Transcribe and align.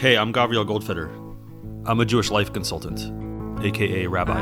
Hey, 0.00 0.16
I'm 0.16 0.32
Gavriel 0.32 0.64
Goldfeder. 0.66 1.10
I'm 1.84 2.00
a 2.00 2.06
Jewish 2.06 2.30
life 2.30 2.54
consultant, 2.54 3.00
aka 3.62 4.06
rabbi. 4.06 4.40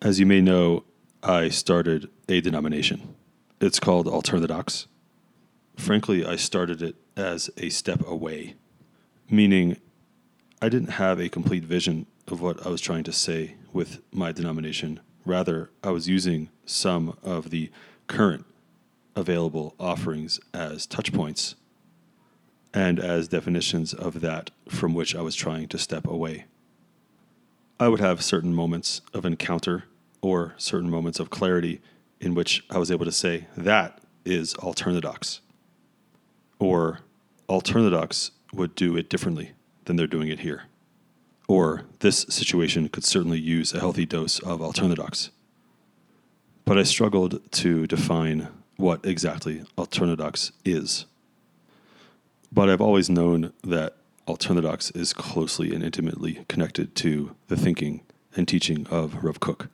As 0.00 0.20
you 0.20 0.26
may 0.26 0.40
know, 0.40 0.84
I 1.24 1.48
started 1.48 2.08
a 2.28 2.40
denomination. 2.40 3.16
It's 3.60 3.80
called 3.80 4.06
Alternadox. 4.06 4.86
Frankly, 5.76 6.24
I 6.24 6.36
started 6.36 6.80
it 6.80 6.94
as 7.16 7.50
a 7.56 7.68
step 7.68 8.06
away, 8.06 8.54
meaning 9.28 9.76
I 10.62 10.68
didn't 10.68 10.90
have 10.90 11.18
a 11.18 11.28
complete 11.28 11.64
vision 11.64 12.06
of 12.28 12.40
what 12.40 12.64
I 12.64 12.68
was 12.68 12.80
trying 12.80 13.02
to 13.02 13.12
say 13.12 13.56
with 13.72 14.00
my 14.12 14.30
denomination. 14.30 15.00
Rather, 15.28 15.68
I 15.84 15.90
was 15.90 16.08
using 16.08 16.48
some 16.64 17.18
of 17.22 17.50
the 17.50 17.70
current 18.06 18.46
available 19.14 19.74
offerings 19.78 20.40
as 20.54 20.86
touch 20.86 21.12
points 21.12 21.54
and 22.72 22.98
as 22.98 23.28
definitions 23.28 23.92
of 23.92 24.22
that 24.22 24.50
from 24.70 24.94
which 24.94 25.14
I 25.14 25.20
was 25.20 25.34
trying 25.34 25.68
to 25.68 25.76
step 25.76 26.06
away. 26.06 26.46
I 27.78 27.88
would 27.88 28.00
have 28.00 28.24
certain 28.24 28.54
moments 28.54 29.02
of 29.12 29.26
encounter 29.26 29.84
or 30.22 30.54
certain 30.56 30.88
moments 30.88 31.20
of 31.20 31.28
clarity 31.28 31.82
in 32.20 32.34
which 32.34 32.64
I 32.70 32.78
was 32.78 32.90
able 32.90 33.04
to 33.04 33.12
say, 33.12 33.48
that 33.54 34.00
is 34.24 34.54
Alternadox. 34.54 35.40
Or 36.58 37.00
Alternadox 37.50 38.30
would 38.54 38.74
do 38.74 38.96
it 38.96 39.10
differently 39.10 39.52
than 39.84 39.96
they're 39.96 40.06
doing 40.06 40.28
it 40.28 40.40
here. 40.40 40.62
Or 41.48 41.84
this 42.00 42.20
situation 42.28 42.88
could 42.88 43.04
certainly 43.04 43.40
use 43.40 43.72
a 43.72 43.80
healthy 43.80 44.06
dose 44.06 44.38
of 44.40 44.60
Alternadox. 44.60 45.30
But 46.64 46.78
I 46.78 46.82
struggled 46.82 47.50
to 47.52 47.86
define 47.86 48.48
what 48.76 49.04
exactly 49.04 49.64
Alternadox 49.76 50.52
is. 50.64 51.06
But 52.52 52.70
I've 52.70 52.80
always 52.80 53.10
known 53.10 53.52
that 53.64 53.96
Alternadox 54.26 54.94
is 54.94 55.14
closely 55.14 55.74
and 55.74 55.82
intimately 55.82 56.44
connected 56.48 56.94
to 56.96 57.34
the 57.48 57.56
thinking 57.56 58.02
and 58.36 58.46
teaching 58.46 58.86
of 58.88 59.24
Rav 59.24 59.40
Kook. 59.40 59.68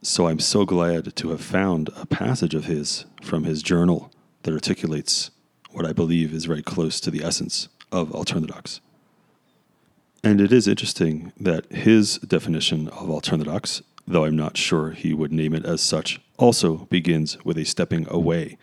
So 0.00 0.26
I'm 0.26 0.40
so 0.40 0.64
glad 0.64 1.14
to 1.14 1.28
have 1.30 1.42
found 1.42 1.90
a 1.96 2.06
passage 2.06 2.54
of 2.54 2.64
his 2.64 3.04
from 3.22 3.44
his 3.44 3.62
journal 3.62 4.10
that 4.42 4.52
articulates 4.52 5.30
what 5.70 5.86
I 5.86 5.92
believe 5.92 6.32
is 6.32 6.46
very 6.46 6.62
close 6.62 6.98
to 7.00 7.10
the 7.10 7.22
essence 7.22 7.68
of 7.92 8.08
Alternadox. 8.08 8.80
And 10.24 10.40
it 10.40 10.52
is 10.52 10.68
interesting 10.68 11.32
that 11.40 11.66
his 11.72 12.18
definition 12.18 12.86
of 12.88 13.08
Alternadox, 13.08 13.82
though 14.06 14.24
I'm 14.24 14.36
not 14.36 14.56
sure 14.56 14.92
he 14.92 15.12
would 15.12 15.32
name 15.32 15.52
it 15.52 15.64
as 15.64 15.80
such, 15.80 16.20
also 16.38 16.86
begins 16.90 17.44
with 17.44 17.58
a 17.58 17.64
stepping 17.64 18.06
away. 18.08 18.56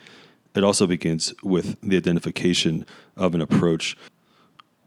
It 0.55 0.63
also 0.63 0.87
begins 0.87 1.33
with 1.43 1.79
the 1.81 1.97
identification 1.97 2.85
of 3.17 3.35
an 3.35 3.41
approach 3.41 3.97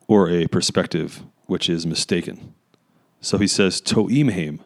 or 0.09 0.31
a 0.31 0.47
perspective 0.47 1.23
which 1.45 1.69
is 1.69 1.87
mistaken. 1.87 2.55
So 3.21 3.37
he 3.37 3.47
says, 3.47 3.81
To'imheim, 3.83 4.61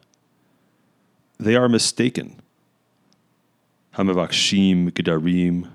they 1.37 1.57
are 1.57 1.67
mistaken. 1.67 2.41
Hamavakshim 3.95 4.91
Gedarim, 4.91 5.71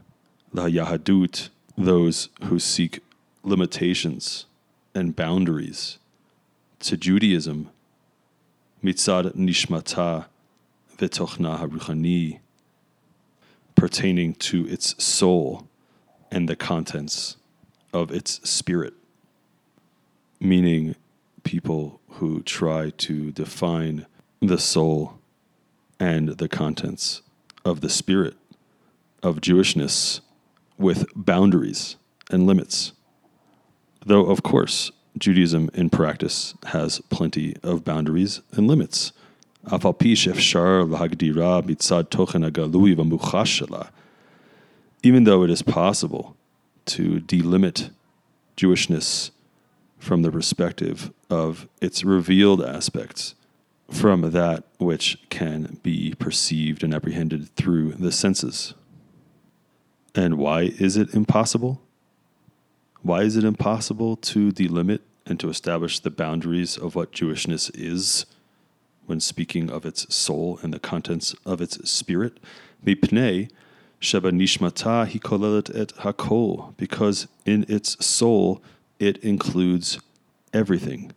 La 0.53 0.65
Yahadut, 0.65 1.51
those 1.77 2.31
who 2.45 2.59
seek 2.59 3.01
limitations 3.45 4.47
and 4.95 5.15
boundaries 5.15 5.99
to 6.83 6.97
Judaism, 6.97 7.71
Mitzad 8.83 9.35
Nishmata 9.35 10.27
Vetochna 10.97 11.59
Haruchani, 11.59 12.41
pertaining 13.75 14.35
to 14.35 14.67
its 14.69 15.03
soul 15.03 15.69
and 16.31 16.49
the 16.49 16.57
contents 16.57 17.37
of 17.93 18.11
its 18.11 18.49
spirit 18.49 18.95
meaning 20.43 20.97
people 21.45 22.01
who 22.09 22.43
try 22.43 22.91
to 22.91 23.31
define 23.31 24.07
the 24.41 24.59
soul 24.59 25.19
and 26.01 26.31
the 26.31 26.49
contents 26.49 27.23
of 27.65 27.81
the 27.81 27.89
spirit 27.89 28.35
of 29.23 29.41
Jewishness 29.41 30.21
with 30.77 31.07
boundaries 31.15 31.97
and 32.29 32.45
limits. 32.45 32.93
Though, 34.05 34.27
of 34.27 34.43
course, 34.43 34.91
Judaism 35.19 35.71
in 35.75 35.91
practice 35.91 36.55
has 36.67 37.01
plenty 37.11 37.57
of 37.63 37.85
boundaries 37.85 38.41
and 38.53 38.67
limits. 38.67 39.13
Even 45.05 45.25
though 45.25 45.43
it 45.43 45.51
is 45.51 45.63
possible 45.63 46.37
to 46.87 47.21
delimit 47.21 47.91
Jewishness 48.57 49.31
from 49.99 50.23
the 50.23 50.33
perspective 50.33 51.13
of 51.31 51.69
its 51.81 52.05
revealed 52.05 52.63
aspects 52.63 53.35
from 53.91 54.31
that 54.31 54.65
which 54.79 55.19
can 55.29 55.79
be 55.83 56.15
perceived 56.19 56.83
and 56.83 56.95
apprehended 56.95 57.55
through 57.57 57.93
the 57.93 58.11
senses. 58.11 58.75
And 60.15 60.39
why 60.39 60.63
is 60.63 60.97
it 60.97 61.15
impossible? 61.15 61.82
Why 63.03 63.23
is 63.23 63.37
it 63.37 63.43
impossible 63.43 64.15
to 64.17 64.53
delimit 64.53 65.01
and 65.27 65.41
to 65.41 65.49
establish 65.49 65.99
the 65.99 66.11
boundaries 66.11 66.77
of 66.79 66.95
what 66.95 67.11
Jewishness 67.11 67.69
is 67.75 68.27
when 69.07 69.19
speaking 69.19 69.71
of 69.71 69.85
its 69.85 70.15
soul 70.15 70.61
and 70.63 70.73
the 70.73 70.79
contents 70.79 71.35
of 71.45 71.61
its 71.61 71.91
spirit? 71.91 72.39
Sheba 72.87 74.29
et 74.29 75.93
hakol, 75.99 76.77
because 76.77 77.27
in 77.45 77.65
its 77.69 78.05
soul 78.05 78.63
it 79.01 79.17
includes 79.19 79.99
everything. 80.53 81.13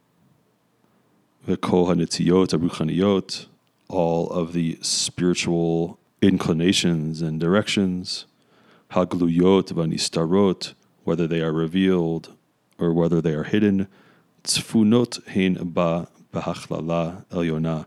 All 3.87 4.29
of 4.29 4.53
the 4.53 4.79
spiritual 4.81 5.99
inclinations 6.21 7.21
and 7.21 7.39
directions, 7.39 8.25
hagluyot 8.91 9.71
v'nistarot, 9.71 10.73
whether 11.05 11.27
they 11.27 11.41
are 11.41 11.53
revealed 11.53 12.35
or 12.77 12.93
whether 12.93 13.21
they 13.21 13.33
are 13.33 13.43
hidden, 13.43 13.87
tzfunot 14.43 15.25
hein 15.27 15.57
ba 15.63 16.09
b'hachlala 16.33 17.25
elyona, 17.27 17.85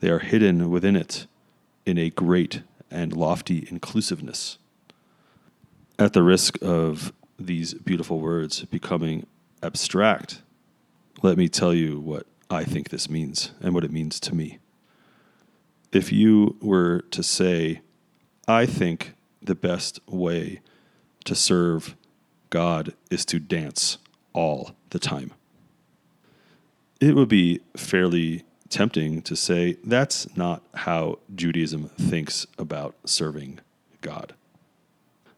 they 0.00 0.10
are 0.10 0.18
hidden 0.18 0.70
within 0.70 0.94
it 0.94 1.26
in 1.86 1.96
a 1.96 2.10
great 2.10 2.62
and 2.90 3.16
lofty 3.16 3.66
inclusiveness. 3.70 4.58
At 5.98 6.12
the 6.12 6.22
risk 6.22 6.58
of 6.60 7.12
these 7.38 7.72
beautiful 7.74 8.20
words 8.20 8.64
becoming 8.64 9.26
abstract, 9.62 10.42
let 11.22 11.38
me 11.38 11.48
tell 11.48 11.72
you 11.72 11.98
what 11.98 12.26
I 12.50 12.64
think 12.64 12.90
this 12.90 13.08
means 13.08 13.52
and 13.60 13.74
what 13.74 13.84
it 13.84 13.90
means 13.90 14.20
to 14.20 14.34
me. 14.34 14.58
If 15.92 16.12
you 16.12 16.56
were 16.60 17.00
to 17.12 17.22
say, 17.22 17.80
I 18.46 18.66
think 18.66 19.14
the 19.40 19.54
best 19.54 20.00
way 20.06 20.60
to 21.24 21.34
serve 21.34 21.96
God 22.50 22.94
is 23.10 23.24
to 23.26 23.38
dance 23.38 23.98
all 24.32 24.72
the 24.90 24.98
time, 24.98 25.32
it 27.00 27.14
would 27.14 27.28
be 27.28 27.60
fairly 27.76 28.44
tempting 28.68 29.22
to 29.22 29.36
say 29.36 29.76
that's 29.84 30.34
not 30.36 30.62
how 30.74 31.18
Judaism 31.34 31.88
thinks 31.90 32.46
about 32.58 32.94
serving 33.04 33.60
God. 34.00 34.34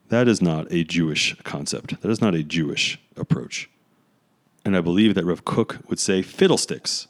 That 0.09 0.29
is 0.29 0.41
not 0.41 0.73
a 0.73 0.85
Jewish 0.85 1.37
concept. 1.43 2.01
That 2.01 2.11
is 2.11 2.21
not 2.21 2.35
a 2.35 2.43
Jewish 2.43 2.99
approach. 3.17 3.69
And 4.65 4.77
I 4.77 4.81
believe 4.81 5.15
that 5.15 5.25
Rav 5.25 5.45
Kook 5.45 5.79
would 5.89 5.99
say, 5.99 6.23
fiddlesticks. 6.23 7.09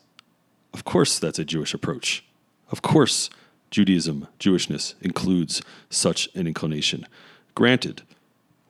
Of 0.74 0.84
course, 0.84 1.18
that's 1.18 1.38
a 1.38 1.44
Jewish 1.44 1.74
approach. 1.74 2.24
Of 2.70 2.82
course, 2.82 3.30
Judaism, 3.70 4.28
Jewishness, 4.38 4.94
includes 5.00 5.62
such 5.90 6.28
an 6.34 6.46
inclination. 6.46 7.06
Granted, 7.54 8.02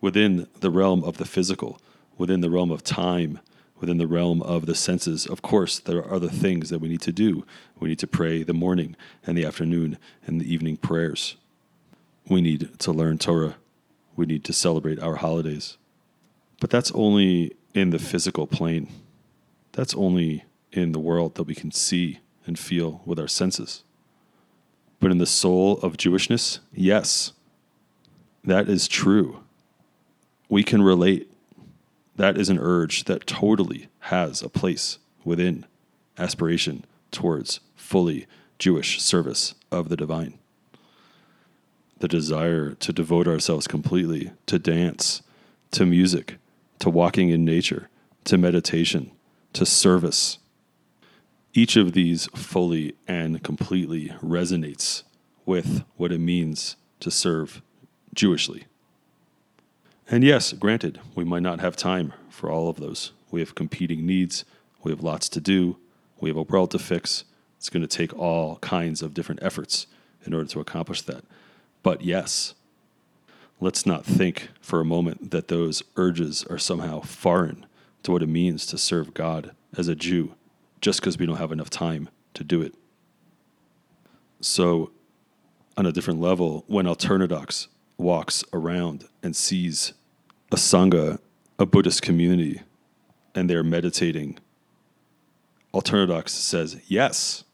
within 0.00 0.47
the 0.61 0.71
realm 0.71 1.03
of 1.05 1.17
the 1.17 1.25
physical, 1.25 1.81
within 2.17 2.41
the 2.41 2.50
realm 2.50 2.71
of 2.71 2.83
time, 2.85 3.41
within 3.81 3.99
the 3.99 4.06
realm 4.06 4.43
of 4.43 4.67
the 4.67 4.75
senses, 4.75 5.27
of 5.27 5.43
course, 5.43 5.79
there 5.79 5.99
are 5.99 6.15
other 6.15 6.29
things 6.29 6.71
that 6.71 6.81
we 6.81 6.89
need 6.89 7.00
to 7.03 7.12
do. 7.12 7.45
We 7.79 7.89
need 7.89 7.99
to 8.00 8.06
pray 8.06 8.43
the 8.43 8.55
morning 8.55 8.97
and 9.25 9.37
the 9.37 9.45
afternoon 9.45 9.99
and 10.27 10.41
the 10.41 10.53
evening 10.53 10.77
prayers. 10.77 11.37
We 12.29 12.41
need 12.41 12.79
to 12.81 12.93
learn 12.93 13.19
Torah. 13.19 13.56
We 14.17 14.27
need 14.27 14.45
to 14.45 14.53
celebrate 14.53 14.99
our 15.00 15.17
holidays. 15.17 15.79
But 16.61 16.71
that's 16.71 16.91
only 16.93 17.56
in 17.75 17.91
the 17.91 17.99
physical 17.99 18.47
plane. 18.47 18.91
That's 19.73 19.94
only 19.94 20.44
in 20.73 20.93
the 20.93 20.99
world 20.99 21.37
that 21.37 21.44
we 21.44 21.55
can 21.55 21.71
see 21.71 22.19
and 22.47 22.59
feel 22.59 23.01
with 23.05 23.19
our 23.19 23.29
senses. 23.29 23.85
But 25.01 25.12
in 25.12 25.19
the 25.19 25.27
soul 25.27 25.79
of 25.83 25.97
Jewishness, 25.97 26.59
yes, 26.73 27.33
that 28.43 28.69
is 28.69 28.89
true. 28.89 29.44
We 30.49 30.62
can 30.62 30.83
relate. 30.83 31.31
That 32.17 32.37
is 32.39 32.49
an 32.49 32.59
urge 32.59 33.05
that 33.05 33.27
totally 33.27 33.89
has 34.00 34.43
a 34.43 34.49
place 34.49 34.99
within 35.25 35.67
aspiration 36.19 36.85
towards 37.11 37.61
fully 37.77 38.27
Jewish 38.59 39.00
service 39.00 39.55
of 39.71 39.89
the 39.89 39.97
divine. 39.97 40.39
the 42.00 42.09
desire 42.09 42.75
to 42.75 42.93
devote 42.93 43.27
ourselves 43.27 43.67
completely 43.67 44.31
to 44.47 44.59
dance, 44.59 45.23
to 45.73 45.85
music, 45.85 46.39
to 46.79 46.91
walking 46.91 47.29
in 47.31 47.44
nature, 47.44 47.89
to 48.25 48.39
meditation, 48.39 49.11
to 49.53 49.67
service. 49.67 50.39
Each 51.55 51.77
of 51.77 51.93
these 51.93 52.27
fully 52.35 52.94
and 53.06 53.43
completely 53.43 54.09
resonates 54.23 55.03
with 55.44 55.85
what 55.97 56.12
it 56.12 56.21
means 56.21 56.77
to 57.01 57.11
serve 57.11 57.62
Jewishly. 58.15 58.65
And 60.10 60.25
yes, 60.25 60.55
granted, 60.55 61.00
we 61.14 61.25
might 61.25 61.43
not 61.43 61.60
have 61.60 61.76
time 61.76 62.14
for 62.31 62.50
all 62.50 62.70
of 62.70 62.76
those. 62.76 63.12
We 63.31 63.40
have 63.40 63.55
competing 63.55 64.06
needs, 64.06 64.44
we 64.82 64.90
have 64.90 65.02
lots 65.02 65.28
to 65.31 65.40
do, 65.40 65.76
we 66.19 66.31
have 66.31 66.37
a 66.37 66.43
world 66.43 66.70
to 66.70 66.78
fix. 66.78 67.25
It's 67.58 67.69
going 67.69 67.87
to 67.87 67.88
take 67.88 68.16
all 68.16 68.56
kinds 68.56 69.02
of 69.02 69.12
different 69.12 69.43
efforts 69.43 69.87
in 70.25 70.32
order 70.32 70.49
to 70.49 70.60
accomplish 70.60 71.02
that. 71.02 71.25
But 71.82 72.02
yes, 72.02 72.55
let's 73.60 73.84
not 73.84 74.06
think 74.06 74.49
for 74.60 74.81
a 74.81 74.84
moment 74.84 75.31
that 75.31 75.49
those 75.49 75.82
urges 75.96 76.44
are 76.44 76.58
somehow 76.58 77.00
foreign 77.00 77.66
to 78.05 78.12
what 78.12 78.22
it 78.22 78.28
means 78.28 78.64
to 78.66 78.78
serve 78.78 79.12
God 79.12 79.52
as 79.76 79.88
a 79.88 79.94
Jew 79.94 80.34
just 80.81 81.00
because 81.00 81.19
we 81.19 81.26
don't 81.26 81.37
have 81.37 81.52
enough 81.52 81.70
time 81.70 82.08
to 82.34 82.44
do 82.44 82.62
it. 82.62 82.75
So, 84.40 84.93
on 85.76 85.84
a 85.87 85.93
different 85.93 86.20
level, 86.20 86.64
when 86.69 86.87
Alternadox 86.87 87.66
walks 87.96 88.44
around 88.52 89.08
and 89.22 89.34
sees 89.34 89.93
a 90.50 90.56
Sangha, 90.56 91.19
a 91.59 91.67
Buddhist 91.67 92.03
community, 92.03 92.62
and 93.35 93.49
they're 93.49 93.65
meditating, 93.65 94.39
Alternadox 95.75 96.31
says 96.31 96.81
yes. 96.87 97.45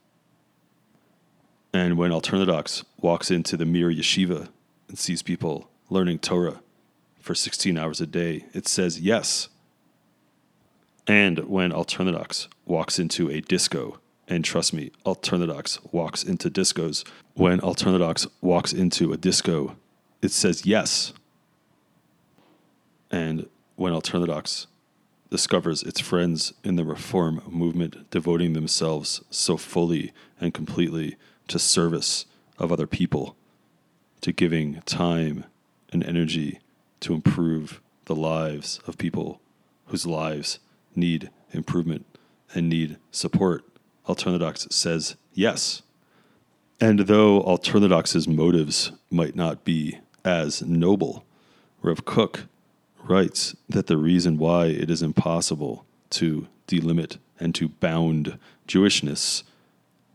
And 1.72 1.98
when 1.98 2.12
Alternadox 2.12 2.84
walks 3.00 3.30
into 3.30 3.56
the 3.56 3.66
Mir 3.66 3.90
Yeshiva 3.90 4.48
and 4.88 4.98
sees 4.98 5.22
people 5.22 5.68
learning 5.90 6.20
Torah 6.20 6.60
for 7.20 7.34
16 7.34 7.76
hours 7.76 8.00
a 8.00 8.06
day, 8.06 8.44
it 8.52 8.68
says 8.68 9.00
yes. 9.00 9.48
And 11.06 11.40
when 11.40 11.72
Alternadox 11.72 12.46
walks 12.64 12.98
into 12.98 13.28
a 13.28 13.40
disco, 13.40 13.98
and 14.28 14.44
trust 14.44 14.72
me, 14.72 14.90
Alternadox 15.04 15.80
walks 15.92 16.22
into 16.22 16.48
discos, 16.48 17.04
when 17.34 17.60
Alternadox 17.60 18.26
walks 18.40 18.72
into 18.72 19.12
a 19.12 19.16
disco, 19.16 19.76
it 20.22 20.30
says 20.30 20.64
yes. 20.64 21.12
And 23.14 23.48
when 23.76 23.92
Alternadox 23.92 24.66
discovers 25.30 25.84
its 25.84 26.00
friends 26.00 26.52
in 26.64 26.74
the 26.74 26.84
reform 26.84 27.42
movement 27.46 28.10
devoting 28.10 28.54
themselves 28.54 29.22
so 29.30 29.56
fully 29.56 30.12
and 30.40 30.52
completely 30.52 31.14
to 31.46 31.60
service 31.60 32.26
of 32.58 32.72
other 32.72 32.88
people, 32.88 33.36
to 34.22 34.32
giving 34.32 34.82
time 34.84 35.44
and 35.92 36.02
energy 36.02 36.58
to 36.98 37.14
improve 37.14 37.80
the 38.06 38.16
lives 38.16 38.80
of 38.84 38.98
people 38.98 39.40
whose 39.86 40.06
lives 40.06 40.58
need 40.96 41.30
improvement 41.52 42.06
and 42.52 42.68
need 42.68 42.98
support, 43.12 43.62
Alternadox 44.08 44.72
says 44.72 45.14
yes. 45.32 45.82
And 46.80 46.98
though 46.98 47.40
Alternadox's 47.42 48.26
motives 48.26 48.90
might 49.08 49.36
not 49.36 49.64
be 49.64 50.00
as 50.24 50.62
noble, 50.62 51.24
Rav 51.80 52.04
Kook 52.04 52.48
writes 53.04 53.54
that 53.68 53.86
the 53.86 53.96
reason 53.96 54.38
why 54.38 54.66
it 54.66 54.90
is 54.90 55.02
impossible 55.02 55.84
to 56.10 56.48
delimit 56.66 57.18
and 57.38 57.54
to 57.54 57.68
bound 57.68 58.38
Jewishness 58.66 59.42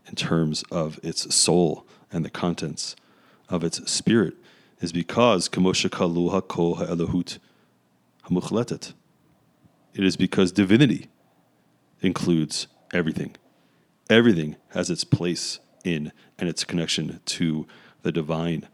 in 0.06 0.14
terms 0.16 0.64
of 0.70 0.98
its 1.02 1.32
soul 1.34 1.86
and 2.12 2.24
the 2.24 2.30
contents 2.30 2.96
of 3.48 3.62
its 3.62 3.90
spirit 3.90 4.34
is 4.80 4.92
because 4.92 5.48
it 9.94 10.04
is 10.04 10.16
because 10.16 10.52
divinity 10.52 11.08
includes 12.00 12.66
everything. 12.92 13.36
Everything 14.08 14.56
has 14.70 14.90
its 14.90 15.04
place 15.04 15.60
in 15.84 16.12
and 16.38 16.48
its 16.48 16.64
connection 16.64 17.20
to 17.24 17.66
the 18.02 18.12
divine. 18.12 18.68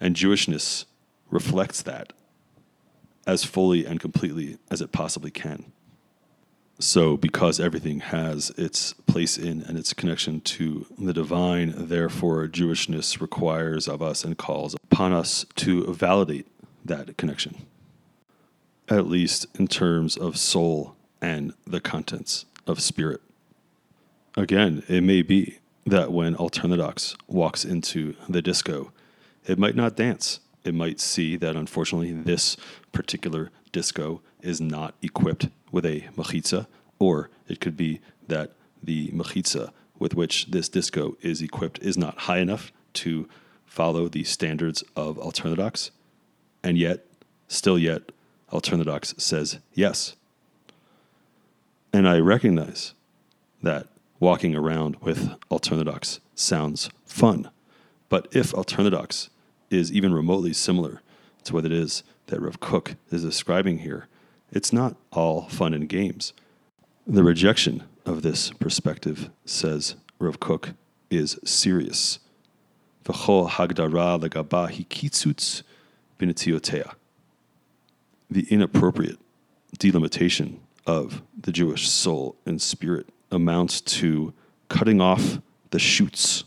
And 0.00 0.16
Jewishness 0.16 0.86
reflects 1.30 1.82
that 1.82 2.12
as 3.26 3.44
fully 3.44 3.84
and 3.84 4.00
completely 4.00 4.58
as 4.70 4.80
it 4.80 4.92
possibly 4.92 5.30
can. 5.30 5.72
So, 6.78 7.18
because 7.18 7.60
everything 7.60 8.00
has 8.00 8.50
its 8.56 8.94
place 9.06 9.36
in 9.36 9.60
and 9.62 9.76
its 9.76 9.92
connection 9.92 10.40
to 10.40 10.86
the 10.98 11.12
divine, 11.12 11.74
therefore, 11.76 12.48
Jewishness 12.48 13.20
requires 13.20 13.86
of 13.86 14.00
us 14.00 14.24
and 14.24 14.38
calls 14.38 14.74
upon 14.74 15.12
us 15.12 15.44
to 15.56 15.92
validate 15.92 16.46
that 16.82 17.18
connection, 17.18 17.66
at 18.88 19.06
least 19.06 19.46
in 19.58 19.68
terms 19.68 20.16
of 20.16 20.38
soul 20.38 20.96
and 21.20 21.52
the 21.66 21.80
contents 21.80 22.46
of 22.66 22.80
spirit. 22.80 23.20
Again, 24.36 24.82
it 24.88 25.02
may 25.02 25.20
be 25.20 25.58
that 25.84 26.12
when 26.12 26.34
Alternadox 26.34 27.14
walks 27.26 27.64
into 27.64 28.14
the 28.26 28.40
disco, 28.40 28.90
it 29.46 29.58
might 29.58 29.76
not 29.76 29.96
dance. 29.96 30.40
It 30.64 30.74
might 30.74 31.00
see 31.00 31.36
that 31.36 31.56
unfortunately 31.56 32.12
this 32.12 32.56
particular 32.92 33.50
disco 33.72 34.20
is 34.42 34.60
not 34.60 34.94
equipped 35.02 35.48
with 35.72 35.86
a 35.86 36.02
machitza, 36.16 36.66
or 36.98 37.30
it 37.48 37.60
could 37.60 37.76
be 37.76 38.00
that 38.28 38.52
the 38.82 39.08
machitza 39.08 39.70
with 39.98 40.14
which 40.14 40.46
this 40.46 40.68
disco 40.68 41.16
is 41.20 41.42
equipped 41.42 41.78
is 41.80 41.96
not 41.96 42.20
high 42.20 42.38
enough 42.38 42.72
to 42.94 43.28
follow 43.64 44.08
the 44.08 44.24
standards 44.24 44.82
of 44.96 45.16
Alternadox, 45.18 45.90
and 46.62 46.76
yet, 46.76 47.06
still 47.48 47.78
yet, 47.78 48.02
Alternadox 48.52 49.18
says 49.20 49.58
yes. 49.74 50.16
And 51.92 52.08
I 52.08 52.18
recognize 52.18 52.94
that 53.62 53.86
walking 54.18 54.56
around 54.56 54.96
with 55.00 55.30
Alternadox 55.50 56.18
sounds 56.34 56.90
fun, 57.04 57.50
but 58.08 58.26
if 58.32 58.52
Alternadox 58.52 59.28
is 59.70 59.92
even 59.92 60.12
remotely 60.12 60.52
similar 60.52 61.00
to 61.44 61.54
what 61.54 61.64
it 61.64 61.72
is 61.72 62.02
that 62.26 62.40
Rav 62.40 62.60
Kook 62.60 62.96
is 63.10 63.22
describing 63.22 63.78
here, 63.78 64.06
it's 64.52 64.72
not 64.72 64.96
all 65.12 65.48
fun 65.48 65.74
and 65.74 65.88
games. 65.88 66.32
The 67.06 67.24
rejection 67.24 67.84
of 68.04 68.22
this 68.22 68.50
perspective, 68.50 69.30
says 69.44 69.96
Rav 70.18 70.40
Kook, 70.40 70.74
is 71.10 71.38
serious. 71.44 72.18
The 78.30 78.46
inappropriate 78.50 79.18
delimitation 79.78 80.60
of 80.86 81.22
the 81.38 81.52
Jewish 81.52 81.88
soul 81.88 82.36
and 82.44 82.60
spirit 82.60 83.08
amounts 83.30 83.80
to 83.80 84.32
cutting 84.68 85.00
off 85.00 85.40
the 85.70 85.78
shoots. 85.78 86.44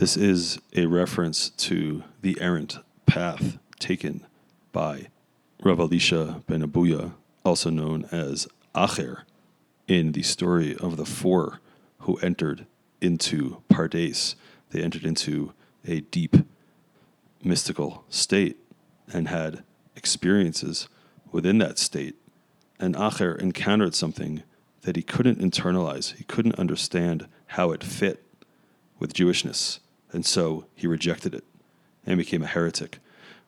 This 0.00 0.16
is 0.16 0.58
a 0.74 0.86
reference 0.86 1.50
to 1.50 2.04
the 2.22 2.38
errant 2.40 2.78
path 3.04 3.58
taken 3.78 4.24
by 4.72 5.08
Rav 5.62 5.78
Elisha 5.78 6.42
ben 6.46 6.62
Abuya, 6.62 7.12
also 7.44 7.68
known 7.68 8.08
as 8.10 8.48
Acher, 8.74 9.24
in 9.86 10.12
the 10.12 10.22
story 10.22 10.74
of 10.74 10.96
the 10.96 11.04
four 11.04 11.60
who 11.98 12.16
entered 12.20 12.64
into 13.02 13.62
Pardes. 13.68 14.36
They 14.70 14.82
entered 14.82 15.04
into 15.04 15.52
a 15.84 16.00
deep 16.00 16.34
mystical 17.44 18.04
state 18.08 18.56
and 19.12 19.28
had 19.28 19.64
experiences 19.94 20.88
within 21.30 21.58
that 21.58 21.78
state. 21.78 22.16
And 22.78 22.94
Acher 22.96 23.38
encountered 23.38 23.94
something 23.94 24.44
that 24.80 24.96
he 24.96 25.02
couldn't 25.02 25.40
internalize, 25.40 26.16
he 26.16 26.24
couldn't 26.24 26.58
understand 26.58 27.28
how 27.48 27.72
it 27.72 27.84
fit 27.84 28.24
with 28.98 29.12
Jewishness. 29.12 29.80
And 30.12 30.24
so 30.24 30.66
he 30.74 30.86
rejected 30.86 31.34
it 31.34 31.44
and 32.06 32.18
became 32.18 32.42
a 32.42 32.46
heretic. 32.46 32.98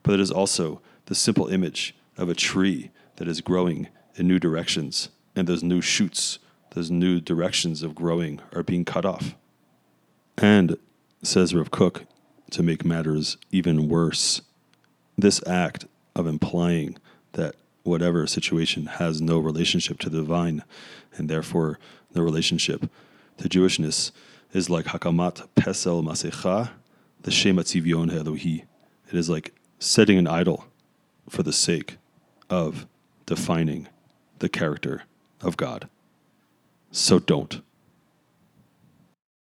But 0.03 0.15
it 0.15 0.21
is 0.21 0.31
also 0.31 0.81
the 1.07 1.15
simple 1.15 1.49
image 1.49 1.95
of 2.17 2.29
a 2.29 2.35
tree 2.35 2.91
that 3.17 3.29
is 3.29 3.41
growing 3.41 3.89
in 4.17 4.29
new 4.29 4.39
directions, 4.39 5.09
and 5.35 5.47
those 5.47 5.63
new 5.63 5.81
shoots, 5.81 6.39
those 6.75 6.91
new 6.91 7.21
directions 7.21 7.83
of 7.83 7.95
growing 7.95 8.41
are 8.55 8.63
being 8.63 8.85
cut 8.85 9.05
off. 9.05 9.35
And, 10.39 10.77
says 11.23 11.55
Rav 11.55 11.71
Kook, 11.71 12.05
to 12.51 12.63
make 12.63 12.85
matters 12.85 13.37
even 13.51 13.89
worse, 13.89 14.43
this 15.17 15.47
act 15.47 15.87
of 16.15 16.27
implying 16.27 16.99
that 17.33 17.55
whatever 17.83 18.27
situation 18.27 18.87
has 18.87 19.21
no 19.21 19.39
relationship 19.39 19.99
to 20.01 20.11
the 20.11 20.19
divine, 20.19 20.63
and 21.17 21.29
therefore 21.29 21.79
no 22.15 22.23
relationship 22.23 22.91
to 23.39 23.49
Jewishness, 23.49 24.13
is 24.53 24.69
like 24.69 24.87
hakamat 24.87 25.49
pesel 25.57 26.03
masecha, 26.05 26.71
the 27.23 27.31
shema 27.31 27.63
tzivyon 27.63 28.11
Elohi. 28.11 28.65
It 29.09 29.15
is 29.15 29.29
like 29.29 29.55
setting 29.79 30.19
an 30.19 30.27
idol 30.27 30.67
for 31.29 31.43
the 31.43 31.53
sake 31.53 31.97
of 32.51 32.87
defining 33.27 33.89
the 34.39 34.49
character 34.49 35.05
of 35.41 35.57
God. 35.57 35.89
So 36.91 37.19
don't. 37.19 37.63